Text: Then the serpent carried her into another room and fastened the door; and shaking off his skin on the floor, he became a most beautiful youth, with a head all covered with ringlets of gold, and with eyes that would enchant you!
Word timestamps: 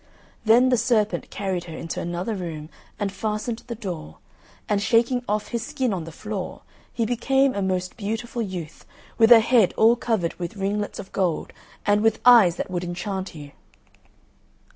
Then 0.45 0.69
the 0.69 0.77
serpent 0.77 1.29
carried 1.29 1.65
her 1.65 1.77
into 1.77 2.01
another 2.01 2.33
room 2.33 2.71
and 2.99 3.11
fastened 3.11 3.59
the 3.67 3.75
door; 3.75 4.17
and 4.67 4.81
shaking 4.81 5.23
off 5.29 5.49
his 5.49 5.63
skin 5.63 5.93
on 5.93 6.05
the 6.05 6.11
floor, 6.11 6.63
he 6.91 7.05
became 7.05 7.53
a 7.53 7.61
most 7.61 7.97
beautiful 7.97 8.41
youth, 8.41 8.83
with 9.19 9.31
a 9.31 9.41
head 9.41 9.75
all 9.77 9.95
covered 9.95 10.33
with 10.39 10.57
ringlets 10.57 10.97
of 10.97 11.11
gold, 11.11 11.53
and 11.85 12.01
with 12.01 12.19
eyes 12.25 12.55
that 12.55 12.71
would 12.71 12.83
enchant 12.83 13.35
you! 13.35 13.51